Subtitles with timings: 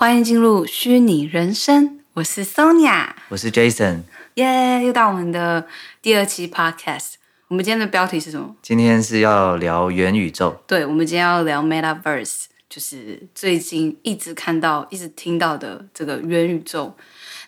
[0.00, 4.02] 欢迎进入虚拟人生，我是 Sonia，我是 Jason，
[4.34, 5.66] 耶，yeah, 又到我们的
[6.00, 7.14] 第二期 Podcast。
[7.48, 8.54] 我们今天的标题是什么？
[8.62, 10.62] 今天是要聊元宇宙。
[10.68, 16.96] 对，我们今天要聊 Metaverse，就是最近一直看到、一直听到的这个元宇宙。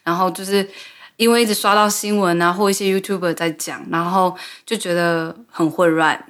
[0.03, 0.69] 然后就是
[1.15, 6.27] 因为一直刷到新闻啊，或一些 YouTuber 在讲，然后就觉得很混乱。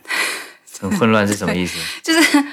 [0.81, 1.79] 很混乱是什么意思？
[2.05, 2.45] 就是。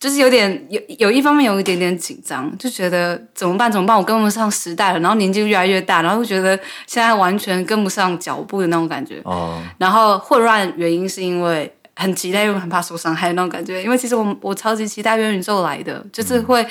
[0.00, 3.70] 就是有点有有一方面有一点点紧张，就觉得怎么办？
[3.70, 3.94] 怎么办？
[3.94, 9.20] 我跟不上时代了，然后年纪越来越大，然后就觉得现在完全跟不上脚步的那种感觉。
[9.24, 9.62] 哦。
[9.76, 13.82] 然后混乱原因是因为很期待又很怕受伤害的那种感觉。
[13.82, 16.66] 因为其实我我超级期待元宇宙来的，就是会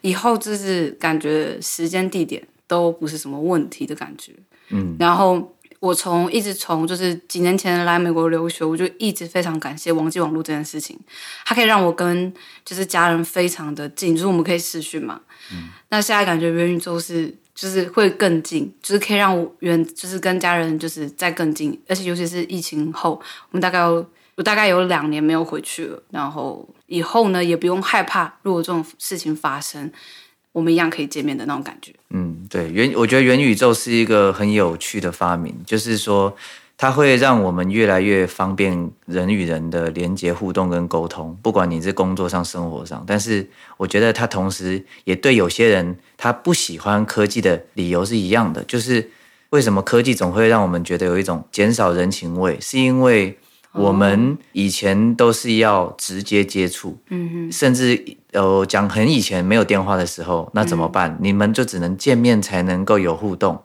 [0.00, 4.32] 以后就是感觉时间地点都不是什么问题的感觉。
[4.70, 4.96] 嗯。
[4.98, 5.54] 然后。
[5.82, 10.96] 我从一直从就是几年前来美国留学，我就一直非常感谢网际网络这件事情，
[11.44, 12.32] 它可以让我跟
[12.64, 15.20] 就是家人非常的近，就是我们可以视讯嘛。
[15.50, 15.70] 嗯。
[15.88, 23.20] 那现在感觉元宇宙是就是会更近，就是可以让我远就是跟家人就是再更近，而且尤其是疫情后，
[23.50, 29.90] 我们大概有我大概有两年没有回去了，然后以后呢也不用害怕，如果这种事情发生。
[30.52, 31.92] 我们一样可以见面的那种感觉。
[32.10, 36.34] 嗯，对，元我觉得元宇宙是一个很有趣的发明，就是说
[36.76, 43.02] 它会让我们越来越方便人与人的连接、互动跟沟通，不管你是工作上、生活上。
[43.06, 49.10] 但是我觉得它同时也对有些人他不喜欢科技的理由是一样的，就是
[49.50, 53.38] 为什么科技总会让我们觉得有一种减少人情味，是因为。
[53.72, 61.10] 我们以前都是要直接接触，嗯哼，甚至呃讲很以前没有电话的时候，那怎么办？
[61.12, 63.58] 嗯、你们就只能见面才能够有互动，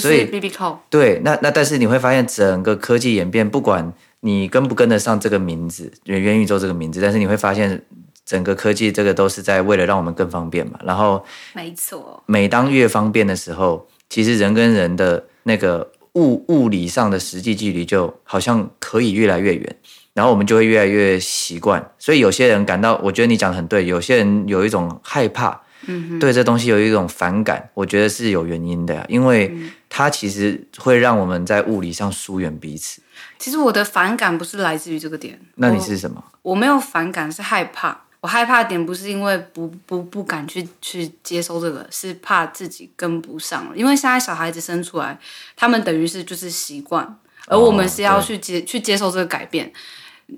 [0.00, 0.78] 所以 BB call。
[0.88, 7.82] 对，那那但是你会发现整个科技演变，不管你跟不跟得上这个名字元元宇宙这个名字，但是你会发现
[8.24, 10.78] 整个科技这个都是在为了让我们更方便嘛。
[10.84, 15.90] 然后，没错，每当越方便的时候，其实人跟人的那个。
[16.14, 19.76] 物物理上的实际距离就好像可以越来越远，
[20.12, 21.92] 然后我们就会越来越习惯。
[21.98, 29.54] 所以有些人感到，我觉得你讲的很对，有些人有一种害怕，嗯，对这东西有一种反感，我觉得是有原因的呀，因为
[29.88, 33.00] 它其实会让我们在物理上疏远彼此。
[33.38, 36.22] 其实我的反感不是来自于这个点，那你是什么？
[36.42, 38.02] 我，我没有反感，是害怕。
[38.20, 43.76] 我害怕的点不是因为不不不敢去去接收这个，是怕自己跟不上了。
[43.76, 45.18] 因为现在小孩子生出来，
[45.56, 49.72] 他们等于是就是习惯，而我们是要去接、哦、去接受这个改变。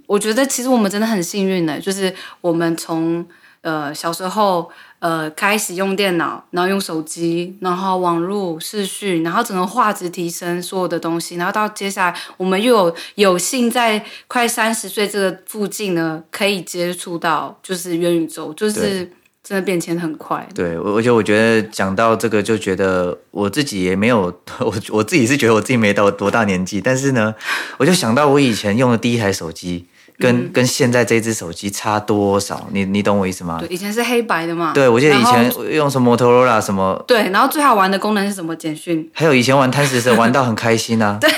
[0.07, 3.27] 我觉得其实我们真的很幸运的，就是我们从
[3.63, 4.71] 呃小时候。
[5.03, 19.11] 呃，开始用电脑，然后用手机，然后网络视讯，然后整个画质提升，所有的东西，然后到接下来，我们又有有幸在快三十岁这个附近呢，可以接触到就是元宇宙，就是
[19.43, 20.49] 真的变迁很快。
[20.55, 27.35] 对，而且我觉得讲到这个，就觉得我自己也没有， 我我自己是觉得我自己没到多大年纪，但是呢，
[27.79, 29.87] 我就想到我以前用的第一台手机。
[30.19, 32.69] 跟、嗯、跟现在这只手机差多少？
[32.73, 33.59] 你你懂我意思吗？
[33.61, 34.73] 对，以前是黑白的嘛。
[34.75, 37.03] 对，我记得以前用什么 Motorola 什么。
[37.07, 38.55] 对，然后最好玩的功能是什么？
[38.57, 39.11] 简讯。
[39.13, 41.19] 还有以前玩贪食蛇玩到很开心啊。
[41.21, 41.31] 对，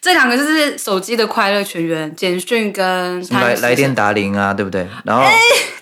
[0.00, 4.86] 这两个就是手机的快乐全员，简讯跟来来电达铃啊，对不对？
[5.04, 5.22] 然后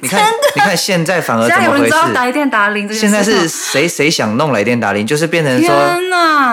[0.00, 0.22] 你看，
[0.54, 2.12] 你看现在反而怎么回事？
[2.12, 2.92] 来电答铃？
[2.92, 5.74] 现在是谁谁想弄来电达铃，就是变成说，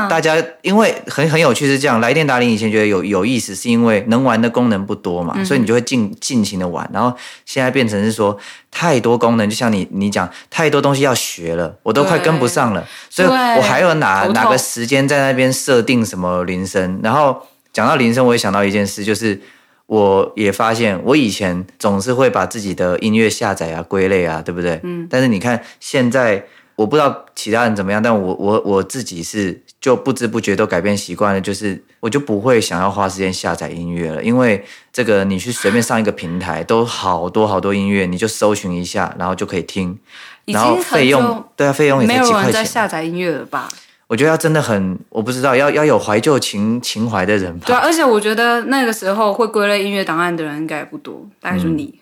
[0.10, 5.84] 大家因为很很有趣是这样，来电达铃以前觉得有有意思，是因为能玩的功能不多嘛，嗯、所以你就会。
[5.84, 7.14] 尽尽情的玩，然后
[7.46, 8.38] 现在变成是说
[8.72, 17.02] 太多功能，就像你你讲太多东西要学了，我都快跟不上了，所以我还有哪哪个时间在那边设定什么铃声？
[17.04, 19.40] 然后讲到铃声，我也想到一件事，就是
[19.88, 24.80] 我也发现我以前总是会把自己的音乐下载啊归类啊，对不对？
[24.84, 25.06] 嗯。
[25.12, 26.46] 但是你看现在，
[26.78, 29.62] 我不知道其他人怎么样，但我我我自己是。
[29.84, 34.64] 就不知不觉都改变习惯了，就是我就不会想要花时间下载音乐了，因为
[34.94, 40.00] 这个你去随便上一个平台，都好多好多音乐，你就搜寻一下，然后就可以听，
[40.46, 42.34] 然后费用对啊，费用也才几块钱。
[42.34, 43.68] 没有人在下载音乐了吧？
[44.08, 47.66] 我觉得要真的很，我不知道要要有怀旧情情怀的人吧。
[47.66, 51.94] 对啊，而且我觉得那个时候会归类音乐档案的人应该也不多，大概就你。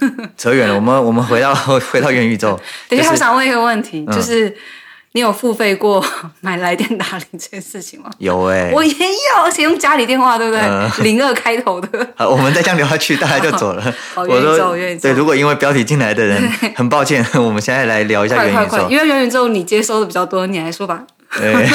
[0.00, 1.52] 嗯、扯远了，我们我们回到
[1.90, 2.56] 回到元宇宙。
[2.88, 4.56] 等一下，我想问一个问题，就是。
[5.14, 6.04] 嗯你有付费过
[6.42, 8.10] 买来电打铃这件事情吗？
[8.18, 11.04] 有哎、欸，我也有，而且用家里电话，对不对？
[11.04, 11.88] 零、呃、二开头的。
[12.18, 13.94] 好，我们再这样聊下去，大家就走了。
[14.12, 15.02] 好，元宇宙，元宇宙。
[15.02, 16.42] 对，如果因为标题进来的人，
[16.74, 18.54] 很抱歉，我们现在来聊一下元宇宙。
[18.56, 21.04] 快快快，因为元宇宙你接收的比较多，你来说吧。
[21.38, 21.68] 对，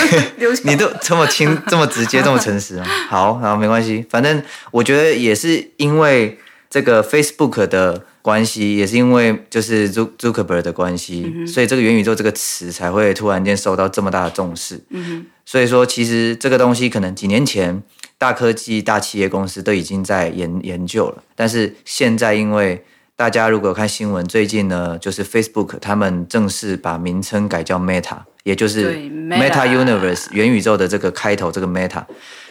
[0.63, 2.85] 你都这么轻、这么直接、这么诚实啊。
[3.07, 6.37] 好，好，没关系，反正我觉得也是因为。
[6.69, 14.79] 这个 Facebook 的关系，也是因为就是 Zuckerberg 的关系，嗯、所以这个元宇宙这个词才会突然间受到这么大的重视。
[14.89, 17.81] 嗯所以说，其实这个东西可能几年前
[18.19, 32.03] 大科技大企业公司都已经在研研究了，但是现在因为大家如果看新闻，最近呢，就是 Facebook 他们正式把名称改叫 Meta，也就是 Meta Universe 元宇宙的这个开头，这个 Meta，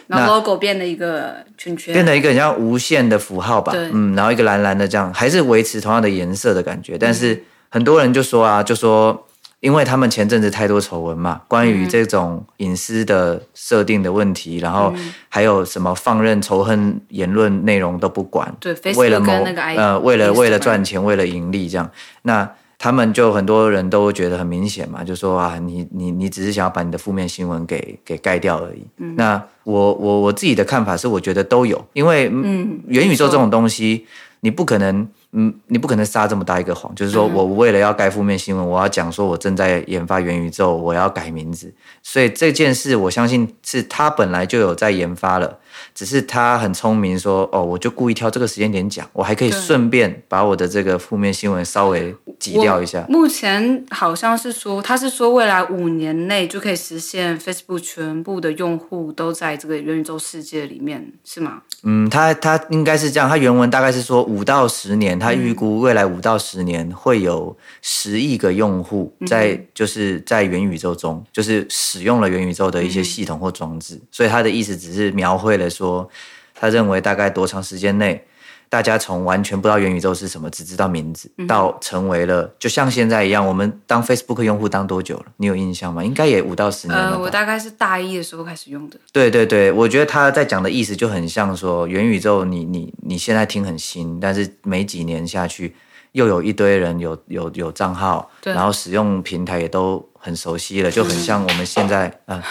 [0.09, 9.25] 然后 logo 变了一个圈圈，变成一个很像无限的符号吧，嗯，然后一个蓝蓝的这样，还是维持同样的颜色的感觉，但是很多人就说啊，就说。
[9.61, 14.93] 因为他们前阵子太多丑闻嘛，关于这种隐私的设定的问题，嗯、然后
[15.27, 19.33] 还有什么放任仇恨言论内容都不管，对，为了谋
[19.75, 21.91] 呃，为了为了赚钱，为了盈利这样，
[22.21, 28.81] 那他们就很多人都觉得很明显嘛，就说啊，你你你只是想要把你的负面新闻给给盖掉而已。
[28.97, 34.07] 嗯、那我我我自己的看法是，我觉得都有，因为嗯，元宇宙这种东西，
[34.39, 35.07] 你不可能。
[35.31, 41.71] 嗯，你不可能撒这么大一个谎，就是说我为了要盖负面新闻，我要讲说我正在研发元宇宙，我要改名字。
[42.01, 45.59] 所以这件事，我相信是他本来就有在研发了，
[45.93, 53.05] 只是他很聪明说，说哦，我就故意挑这个时间点讲，我还可以顺便把我的这个负面新闻稍微挤掉一下。
[53.09, 61.61] 目前好像是说，他是说未来五年内就可以实现 Facebook 全部的用户都在这个元宇宙世界里面，是吗？
[61.83, 65.19] 嗯，他他应该是这样，他原文大概是说五到十年。
[65.19, 73.99] 他预估未来五到十年会有十亿个用户在，就是在元宇宙中，就是使用了元宇宙的一些系统或装置。
[74.11, 76.09] 所以他的意思只是描绘了说，
[76.55, 78.25] 他认为大概多长时间内，
[78.67, 85.25] 大家从完全不知道元宇宙是什么，只知道名字，到成为了就像现在一样，我们当 Facebook 用户当多久了？
[85.37, 86.03] 你有印象吗？
[86.03, 87.11] 应该也五到十年了。
[87.11, 88.97] 呃，我大概是大一的时候开始用的。
[89.11, 95.75] 对对对，我觉得他在讲的意思就很像说，元宇宙你你你现在听很新，但是没几年下去，
[96.13, 102.43] 又有一堆人有有有账号，然后使用平台也都很熟悉了，就很像我们现在 啊，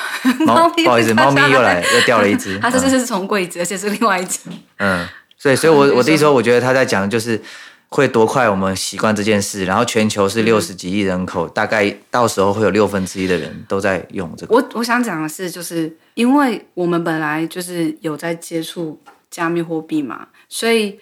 [0.46, 4.40] 猫不好意思，猫咪又来又掉了一只， 它这是是从柜子，而且是另外一只，
[4.78, 5.06] 嗯。
[5.40, 7.40] 所以，所以我我的意思说，我觉得他在讲的就是
[7.90, 14.52] 会多快我们习惯这件事，然后全球是六十几亿人口，大概到时候会有六分之一的人都在用这个。
[14.56, 19.00] 我我想讲的是，就是因为我们本来就是有在接触
[19.30, 20.98] 加密货币嘛，所以，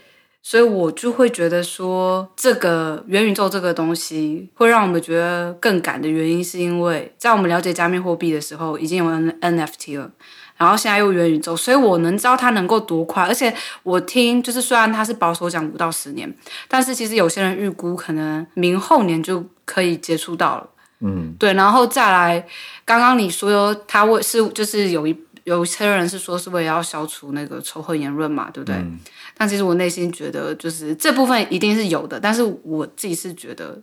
[0.48, 10.08] 所以我就会觉得说，这个元宇宙这个东西会让我们觉得更赶的原因，是因为在我们了解加密货币的时候，已经有 N NFT 了。
[10.56, 13.24] 然后现在又元宇宙，所以我能知道它能够多快。
[13.24, 13.52] 而且
[13.82, 16.32] 我听，就是虽然它是保守讲五到十年，
[16.68, 20.68] 但是其实有些人预估可能明后年就可以接触到了。
[21.00, 21.54] 嗯，对。
[21.54, 22.46] 然后再来，
[22.84, 25.12] 刚刚你说他为是就是有一
[25.46, 28.74] 有些人是说是为了要消除那个仇恨言论嘛，对不对？
[28.74, 28.98] 嗯。
[29.36, 33.80] 但其实我内心觉得，就是这部分一定是有的，但是我自己是觉得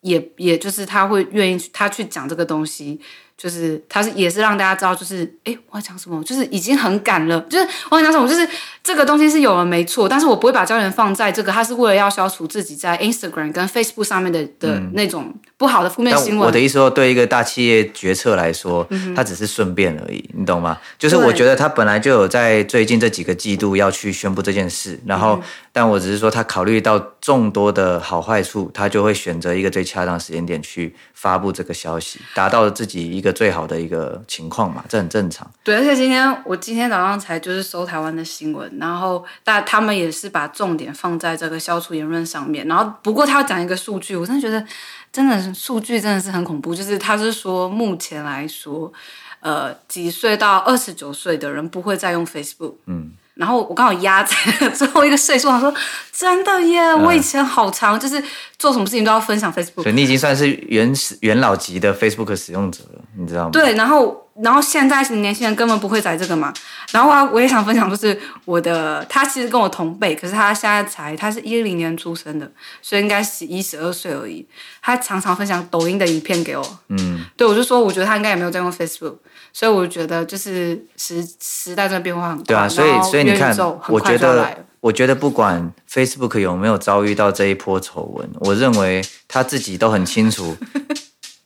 [0.00, 2.98] 也，也也就是他会愿意他去讲这个东西。
[3.36, 7.38] 就是他是也是让大家知道，就是哎，我要讲什么，就是已经很赶了。
[7.42, 8.48] 就是我要讲什么，就是
[8.82, 16.46] 这个东西是有了没错，但是我不会把焦点放在这个，他是为了要消除自己在 Instagram 跟 Facebook 上面的的那种不好的负面新闻。
[16.46, 20.78] 我的意思说，对一个大企业决策来说，他只是顺便而已，你懂吗？
[20.98, 25.38] 就是我觉得他本来就有在最近这几个季度要去宣布这件事，然后，
[25.76, 33.26] 但我只是说他考虑到众多的好坏处，他就会选择一个最恰当的时间点去发布这个消息，达到自己一个。
[33.26, 35.50] 一个最好的一个情况嘛，这很正常。
[35.64, 42.64] 对，而且今天我今天早上才就是搜台湾的新闻，然后但他们也是把重点放在这个消除言论上面。
[42.68, 44.64] 然后不过他要讲一个数据，我真的觉得
[45.12, 46.72] 真的数据真的是很恐怖。
[46.72, 48.92] 就是他是说目前来说，
[49.40, 52.74] 呃，几岁到二十九岁的人不会再用 Facebook。
[52.86, 53.10] 嗯。
[53.36, 55.72] 然后我刚好压在最后一个岁数，我说
[56.10, 56.94] 真的耶！
[56.94, 58.22] 我以前好长，就是
[58.58, 59.82] 做什么事情都要分享 Facebook。
[59.82, 63.50] 所以你已经算是原始元老级的 Facebook 使用者了，你知道吗？
[63.52, 66.52] 对，然后然后现在是年轻人根本不会宰这个嘛。
[66.92, 72.50] 然后啊，我也想分享，就是我的他其实跟我同辈，可是他现在才他是一零年出生的，
[72.80, 74.46] 所以应该十一十二岁而已。
[74.80, 79.16] 他常常分享抖音的影片给我，嗯，对，我就说我觉得他应该也没有在用 Facebook。
[79.52, 83.56] 所以我觉得就是时时代在变化很快，对啊，所以所以你看，
[83.88, 90.54] 我觉得我觉得不管 Facebook 有没有遭遇到这一波丑闻，我认为他自己都很清楚。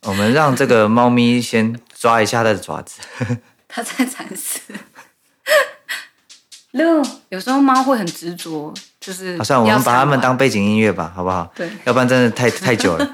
[0.03, 2.99] 我们让这个猫咪先抓一下它的爪子，
[3.69, 4.61] 它在尝试。
[6.73, 11.53] 六，有时候猫会很执着，就是好，算了，我们把它们当背景音乐吧，好不好？
[11.55, 13.07] 对，要不然真的太太久了。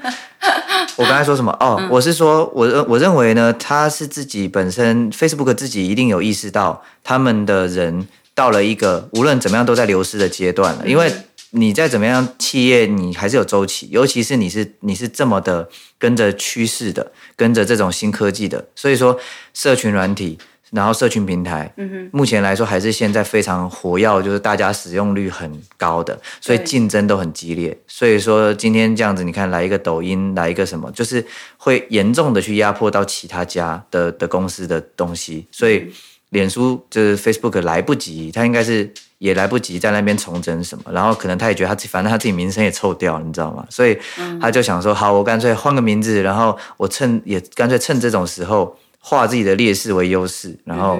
[0.95, 1.51] 我刚才说什么？
[1.59, 10.87] 哦，嗯、我是说，我认我认为呢，它是自己本身，Facebook 自己一定有意识到，他们的人到了一个无论怎么样都在流失的阶段了。
[10.87, 11.11] 因为
[11.51, 19.19] 你再怎么样，企业你还是有周期，尤其是你是你是这么的跟着趋势的，跟着这种新科技的，所以说
[19.53, 20.37] 社群软体。
[20.71, 21.73] 然后社群平台，
[22.11, 27.75] 目前来说还是现在非常活跃，就是大家使用率很高的，所以竞争都很激烈。
[27.87, 31.25] 所以说今天这样子，你看来一个抖音，来一个什么，就是
[31.55, 35.47] 会严重的去压迫到其他家的的公司的东西。
[35.53, 35.89] 所以
[36.29, 43.65] 脸书就是 Facebook 来不及，他应该是也来不及在那边重整什么，然后可能他也觉得他自己反正他自己名声也臭掉，你知道吗？
[43.69, 43.97] 所以
[44.41, 48.77] 他就想说，好，我干脆换个名字，然后我趁也干脆趁这种时候。
[48.99, 50.99] 化自己的劣势为优势，然后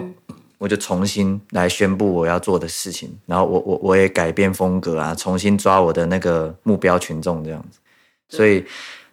[0.60, 7.79] 我就重新来宣布我要做的事情，然后我我我也改变风格啊，重新抓我的那个目标群众这样子。
[8.29, 8.63] 所以，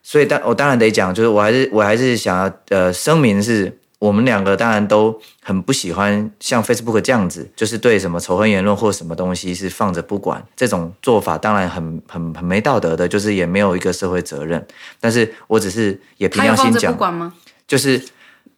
[0.00, 14.62] 所以当我当然得讲，就是我还是我还是想要呃声明是，我们两个当然都很不喜欢像 Facebook 这样子，就是对什么仇恨言论或什么东西是放着不管这种做法，当然很很很没道德的，就是也没有一个社会责任。
[15.00, 17.32] 但是我只是也凭良心讲，
[17.66, 18.02] 就是。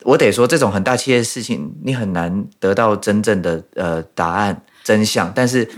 [0.07, 5.33] 我得说，这种很大企业的事情，你很难得到真正的呃答案真相。
[5.35, 5.69] 但是，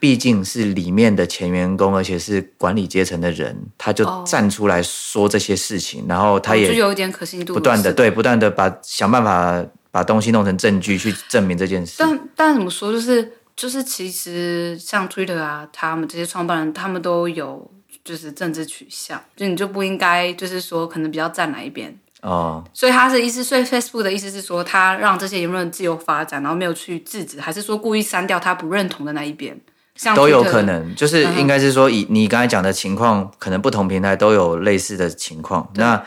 [0.00, 11.94] 毕竟是里面的前员工，而且是管理阶层的人，他就站出来说这些事情，然后他也有一点可信度，不断的对，不断的把想办法把东西弄成证据去证明这件事。
[11.98, 17.70] 但但怎么说，就是就是其实像 Twitter 啊，他们这些创办人，他们都有
[18.04, 21.96] 就是政治取向，就你就不应该就是说可能比较站哪一边。
[22.22, 29.60] 哦，所以他的意思，所以 Facebook 的意思是说，他让这些言论自由发展，然后没有去制止，还是说故意删掉他不认同的那一边？
[29.94, 35.70] 像都有可能，就是应该是说，以你刚才讲的情况，可能不同平台都有类似的情况。
[35.76, 36.02] 那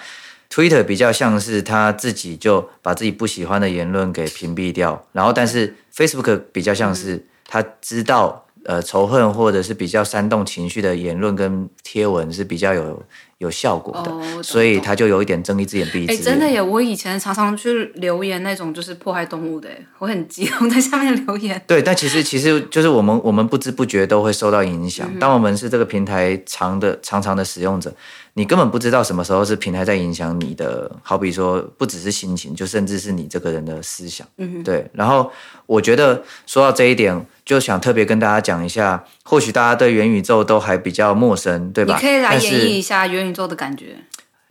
[0.52, 13.02] Twitter 比较像是他自己就把自己不喜欢的言论给屏蔽掉，然后但是 Facebook 比较像是他知道，呃，仇恨或者是比较煽动情绪的言论跟贴文是比较有。
[13.40, 16.22] 有效果的，哦、所以他就有一点睁一只眼闭一只眼。
[16.22, 16.62] 哎，真的耶！
[16.62, 21.62] 我以前常常去留言那种就是迫害动物的，我很激动在下面留言。
[21.66, 25.10] 对，但其实其实就是我们我们不知不觉都会受到影响。
[25.20, 27.94] 当我们是这个平台长的长长的使用者，
[28.34, 30.92] 你根本不知道什么时候是平台在影响你的。
[31.02, 34.28] 好比说，不只是心情，就甚至是你这个人的思想。
[34.38, 34.86] 嗯，对。
[34.94, 35.32] 然后
[35.66, 37.26] 我觉得说到这一点。
[37.46, 41.96] 就想特别跟大家讲一下，或许大家对元宇宙都还比较陌生，对吧？
[41.96, 43.96] 你可以来演绎一下元宇宙的感觉。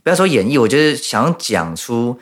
[0.03, 2.19] 不要说演绎，我就是想讲出，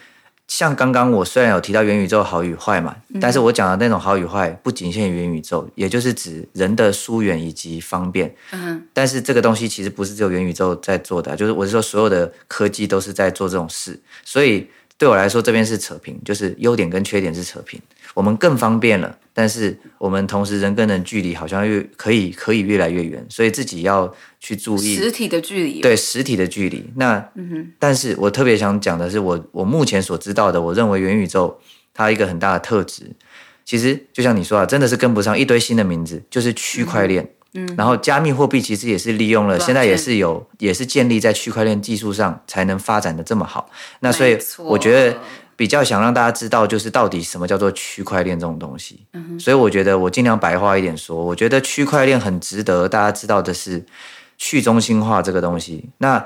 [0.49, 8.35] 像刚刚我虽然有提到元宇宙好与坏嘛，嗯、但是我讲的那种好与坏不仅限于元宇宙，也就是指人的疏远以及方便。
[8.53, 14.67] 嗯，但是这个东西其实不是只有元宇宙在做的，就是我是说所有的科技都是在做这种事，所以
[14.99, 17.81] 对我来说这边是扯平，就是优点跟缺点是扯平。
[18.15, 24.11] 我们更方便了，但是我们同时人跟人距离好像越可以可以越来越远，所以自己要
[24.41, 25.81] 去注意实体的距离。
[25.83, 26.91] 对，实体的距离。
[26.97, 27.73] 那，嗯哼。
[27.79, 31.61] 但是我特别想讲的是我，我我目前所知道的，我认为元宇宙
[31.93, 33.05] 它一个很大的特质，
[33.67, 37.23] 其实就像你说啊，真的是跟不上一堆新的名字，就是区块链。
[37.23, 37.31] 嗯。
[37.77, 43.71] 然后加密货币其实也是利用了，现在也是有，也是建立在区块链技术上才能发展的这么好。
[44.01, 45.17] 那所以我觉得。
[45.59, 49.01] 比较想让大家知道，就是到底什么叫做区块链这种东西。
[49.15, 49.41] 嗯。
[49.41, 53.83] 所以我觉得我尽量白话一点说，我觉得区块链很值得大家知道的是
[54.37, 55.89] 去中心化这个东西。
[55.97, 56.23] 那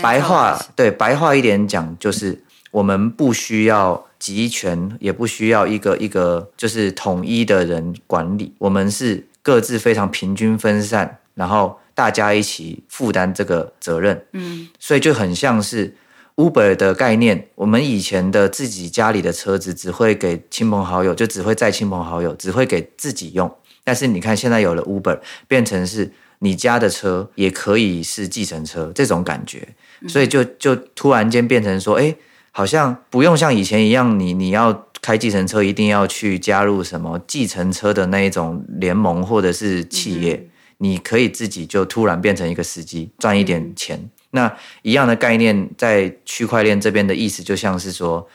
[0.00, 14.24] 白话，对，白话一点讲，就是我们不需要集权，也不需要一个一个就是统一的人管理，我们是各自非常平均分散，然后大家一起负担这个责任。
[14.32, 15.96] 嗯，所以就很像是。
[16.34, 23.54] Uber 的概念，我们以前的自己家里的车子只会给亲朋好友，就只会载亲朋好友，只会给自己用。
[23.84, 29.68] 但是你看，现在有了 Uber，变成是你家的车也可以是计程车这种感觉，
[30.08, 32.16] 所以就就突然间变成说，哎，
[32.50, 44.08] 好像不用像以前一样，你你要开计程车一定要去加入什么计程车的那一种联盟或者是企业，你可以自己就突然变成一个司机，赚一点钱。
[44.30, 44.50] 那
[44.82, 48.26] 一样的概念，在区块链这边的意思，就像是说，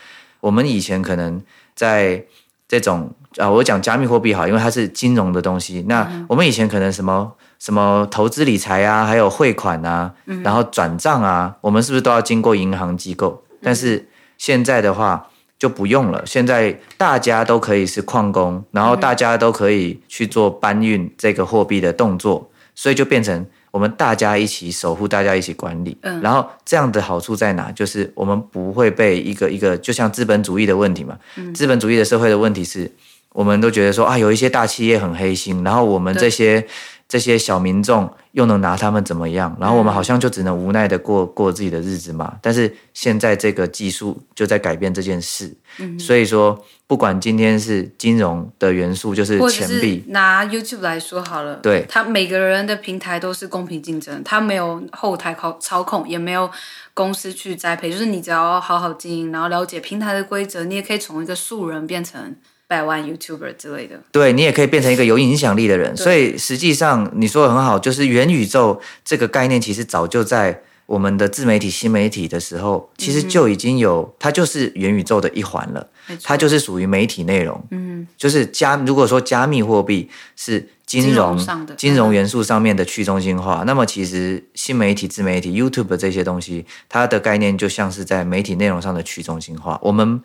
[0.41, 1.41] 我们以前可能
[1.74, 2.24] 在
[2.67, 5.83] 这种啊，我讲加密货币好，因为它是金融的东西。
[5.88, 13.43] 那我们以前可能什么什么投资理财啊，还有汇款啊，然后转账啊，我们是不是都要经过银行机构？
[13.62, 14.07] 但是
[14.38, 23.46] 现在的话就不用了，现在大家都可以是矿工，然后大家都可以去做搬运这个货币的动作，所以就变成。
[23.70, 27.72] 我们大家一起守护，大家一起管理，嗯，然后这样的好处在哪？
[27.74, 32.90] 就是我们不会被一个一个，就像资本主义的问题嘛，嗯，资本主义的社会的问题是，
[33.34, 36.66] 我们都觉得说啊，有一些大企业很黑心，然后我们这些
[37.08, 39.56] 这些小民众又能拿他们怎么样？
[39.60, 42.38] 然后我们好像就只能无奈的过过自己的日子嘛。
[42.42, 50.04] 但是现在这个技术就在改变这件事，嗯、所以说不管今天是金融的元素，就是钱币。
[50.08, 56.52] 拿 YouTube 来说好了，对，他每个人的平台都是公平竞争，他没有后台操操控，也没有
[56.94, 62.36] 公司去栽培，就是你只要好好经营，然后了解平台的规则，你也可以从一个素人变成。
[62.67, 65.95] 百万 YouTuber 之类的，对，你也可以变成一个有影响力的人。
[65.95, 75.88] 所以实际上你说的很好，就是元宇宙这个概念，其实早就在我们的自媒体、新媒体的时候，其实就已经有，它就是元宇宙的一环了。
[76.24, 77.62] 它就是属于媒体内容。
[77.71, 89.79] 嗯，就是加，如果说加密货币是金融、金融，金融元素上面的去中心化，那么其实新媒体、自媒体、YouTube 这些东西，它的概念就像是在媒体内容上的去中心化。
[89.81, 90.21] 我们。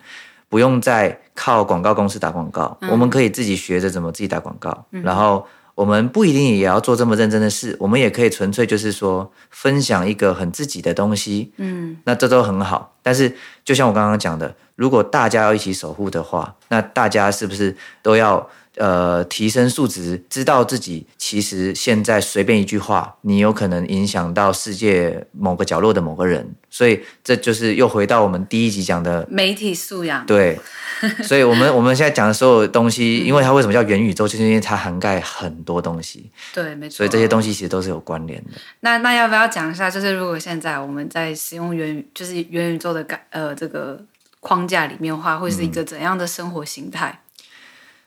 [0.53, 5.03] 不用再靠广告公司打广告，嗯，我们可以自己学着怎么自己打广告，嗯。
[5.03, 11.51] 然后我们不一定也要做这么认真的事，我们也可以纯粹就是说分享一个很自己的东西。
[11.57, 12.93] 嗯，那这都很好。
[13.03, 18.47] 但是就像我刚刚讲的，如果大家要一起守护的话，那大家是不是都要？
[18.77, 30.25] 呃，提升素质，知道自己其实现在随便一句话，你有可能影响到世界某个角落的某个人，所以这就是又回到我们第一集讲的媒体素养。
[30.25, 30.59] 对，
[31.23, 36.31] 所以我们我们现在讲的所有东西，因为它为什么叫元宇宙，就是因为它涵盖很多东西。
[36.55, 36.97] 对，没错。
[36.97, 38.53] 所以这些东西其实都是有关联的。
[38.81, 39.91] 那那要不要讲一下？
[39.91, 44.03] 就是如果现在我们在使用元，就是元宇宙的概呃这个
[44.41, 47.11] 框架里面的话，会是一个怎样的生活形态？
[47.11, 47.19] 嗯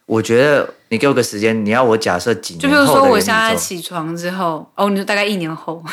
[0.06, 5.84] 我觉得你给我个时间，你要我假设几年后的，就比如说我现在起床之后，哦，你说大概一年后，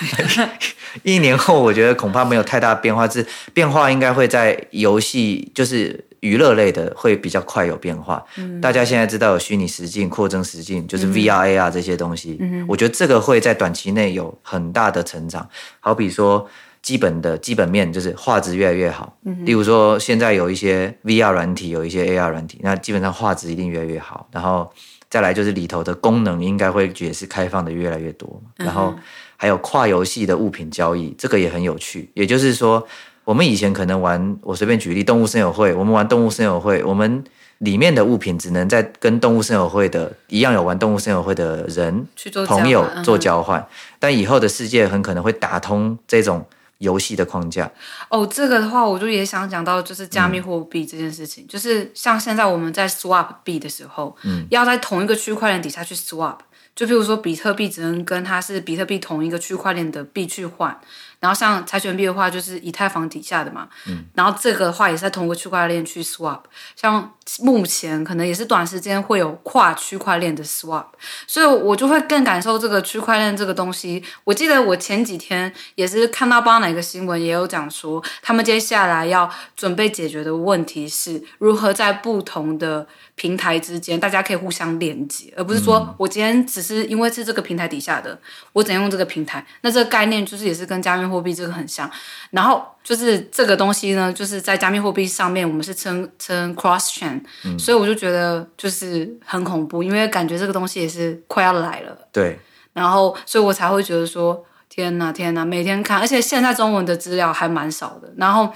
[1.02, 8.22] 一年后我觉得恐怕没有太大变化，是变化应该会在游戏，就是娱乐类的会比较快有变化。
[8.36, 15.48] 嗯，大家现在知道有虚拟实境、扩增实境，就是 VR、AR 这些东西，嗯，我觉得这个会在短期内有很大的成长。
[15.80, 16.46] 好比说。
[16.82, 19.16] 基本的基本面就是画质越来越好。
[19.24, 24.26] 嗯，例如说现在有一些 VR 软体，有一些 AR 软体，那基本上画质一定越来越好。
[24.32, 24.68] 然后
[25.08, 28.42] 再来就是里头的功能应该会也是开放的越来越多。
[28.56, 28.92] 然后
[29.36, 32.10] 还有跨游戏的物品交易，这个也很有趣。
[32.14, 32.84] 也就是说，
[33.22, 37.22] 我们以前可能玩，我随便举例，动物森友会，我们玩动物森友会，我们
[37.58, 42.04] 里面的物品只能在跟动物森友会的一样有玩动物森友会的人
[42.48, 43.64] 朋友做交换，
[44.00, 46.44] 但以后的世界很可能会打通这种。
[46.82, 47.70] 游戏的框架。
[48.10, 56.38] 哦，这个的话，我就也想讲到，就是加密货币这件事情，嗯，就是像现在我们在 swap 币的时候，嗯，要在同一个区块链底下去 swap，
[56.74, 60.78] 就比如说比特币只能跟它是比特币同一个区块链的币去换。
[61.22, 66.40] 然后像柴犬币的话，就是以太坊底下的嘛，嗯，然后这个的话也是在同一个区块链去 swap，
[66.74, 70.86] 像目前可能也是短时间会有跨区块链的 swap，
[71.28, 74.02] 所以我就会更感受这个区块链这个东西。
[74.24, 88.18] 我记得我前几天也是看到不知道哪个新闻也有讲说，他们接下来要准备解决的问题是如何在不同的平台之间，大家可以互相连接，而不是说我今天只是因为是这个平台底下的，
[88.52, 89.46] 我只能用这个平台。
[89.60, 91.88] 那这个概念就是也是跟加密货币这个很像。
[92.30, 101.96] 然后就是这个东西呢，就是在加密货币上面，我们是称称 cross chain，嗯，所以我就觉得就是很恐怖，因为感觉这个东西也是快要来了。
[102.10, 102.40] 对。
[102.72, 108.10] 然后，所以我才会觉得说，天哪，天哪，每天看，而且现在中文的资料还蛮少的。
[108.16, 108.50] 然后。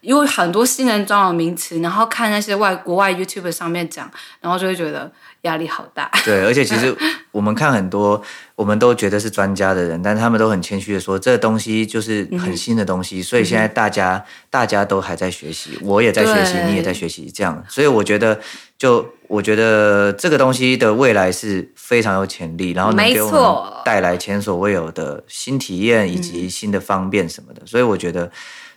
[0.00, 4.10] 因为很多新人专有名词，然后看那些外国外 YouTube 上面讲，
[4.40, 5.10] 然后就会觉得
[5.42, 6.10] 压力好大。
[6.24, 6.96] 对，而且其实
[7.32, 8.22] 我们看很多，
[8.54, 17.62] 我们都觉得是专家的人，但他们都很谦虚的说，这个东西就是很新的东西，嗯、所以现在大家大家都还在学习，我也在学习，你也在学习，这样。
[17.68, 18.40] 所以我觉得，
[18.78, 27.60] 就我觉得这个东西的未来是非常有潜力，然后能给我们带来前所未有的新体验以及新的方便什么的。
[27.66, 28.30] 所以我觉得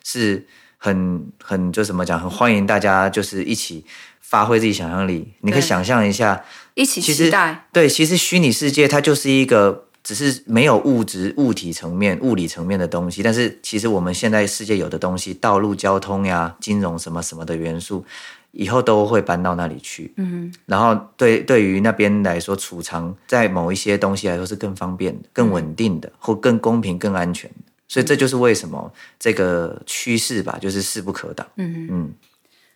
[0.03, 0.45] 是。
[0.83, 3.85] 很很就怎么讲，很欢迎大家就是一起
[4.19, 5.31] 发挥自己想象力。
[5.39, 6.43] 你可以想象一下，
[6.73, 7.67] 一起期待。
[7.71, 18.03] 对，其实虚拟世界它就是一个只是没有物质物体层面、物理层面的东西，但是其实我们现在世界有的东西，道路交通呀、金融什么什么的元素，
[18.51, 20.13] 以后都会搬到那里去。
[20.17, 27.71] 嗯，然后对对于那边来说，储藏在某一些东西来说是更方便的、更稳定的，或更公平、更安全的。
[27.93, 31.45] 所以这就是为什么这个趋势吧，就是势不可挡。
[31.57, 32.13] 嗯嗯，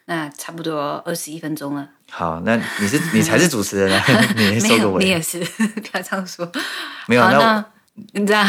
[0.06, 1.89] 那差不多二十一分钟了。
[2.12, 4.06] 好，那你是你才是主持人啊，
[4.38, 5.03] 你收个尾。
[5.03, 6.47] 你也是， 不要这样说。
[7.08, 7.65] 没有，那
[8.12, 8.47] 你这样，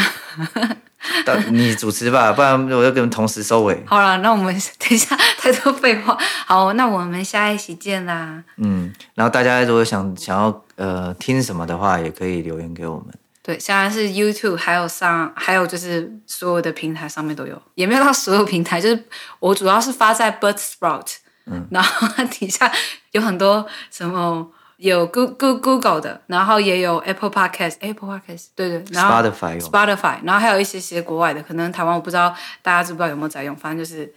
[1.49, 3.83] 你主持吧，不然我就跟们同时收尾。
[3.87, 6.15] 好了，那我们等一下太多废话。
[6.45, 8.43] 好，那我们下一期见啦。
[8.57, 13.07] 嗯，然后大家如果想想要呃听什么的话，也可以留言给我们。
[13.49, 19.03] 对，现在是 YouTube，还有上，还有就是所有的平台上面都有，也没有到所有平台，就是
[19.39, 21.15] 我主要是发在 Buzzsprout，
[21.47, 22.71] 嗯，然后它底下
[23.09, 32.31] 有很多什么有 Google Google 的，然后也有 Apple Podcast，Apple Podcast，对对，然后 Spotify Spotify，然后还有一些些国外的，可能台湾我不知道
[32.61, 34.13] 大家知不知道有没有在用，反正就是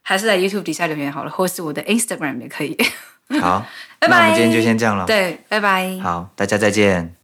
[0.00, 2.74] 还是在 YouTube 底下留言好了，或是我的 Instagram 也可以。
[3.42, 3.62] 好，
[4.00, 4.16] 拜拜。
[4.16, 5.04] 那我们今天就先这样了。
[5.04, 5.98] 对，拜拜。
[6.02, 7.14] 好，大家再见。